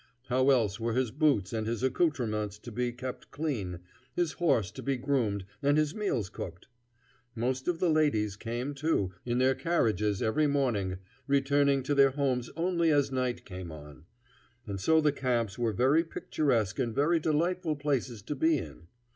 How 0.29 0.49
else 0.49 0.79
were 0.79 0.93
his 0.93 1.11
boots 1.11 1.53
and 1.53 1.67
his 1.67 1.83
accouterments 1.83 2.57
to 2.63 2.71
be 2.71 2.91
kept 2.91 3.29
clean, 3.29 3.81
his 4.15 4.31
horse 4.31 4.71
to 4.71 4.81
be 4.81 4.97
groomed, 4.97 5.45
and 5.61 5.77
his 5.77 5.93
meals 5.93 6.27
cooked? 6.27 6.67
Most 7.35 7.67
of 7.67 7.77
the 7.79 7.87
ladies 7.87 8.35
came, 8.35 8.73
too, 8.73 9.11
in 9.25 9.37
their 9.37 9.53
carriages 9.53 10.19
every 10.19 10.47
morning, 10.47 10.97
returning 11.27 11.83
to 11.83 11.93
their 11.93 12.09
homes 12.09 12.49
only 12.55 12.89
as 12.89 13.11
night 13.11 13.45
came 13.45 13.71
on; 13.71 14.05
and 14.65 14.81
so 14.81 15.01
the 15.01 15.11
camps 15.11 15.59
were 15.59 15.71
very 15.71 16.03
picturesque 16.03 16.79
and 16.79 16.95
very 16.95 17.19
delightful 17.19 17.75
places 17.75 18.23
to 18.23 18.33
be 18.35 18.57
in. 18.57 18.87